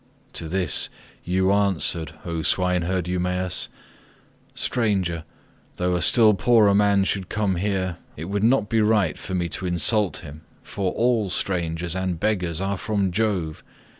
[0.33, 0.89] To this
[1.23, 3.69] you answered, O swineherd Eumaeus,
[4.55, 5.25] "Stranger,
[5.75, 9.47] though a still poorer man should come here, it would not be right for me
[9.49, 13.61] to insult him, for all strangers and beggars are from Jove.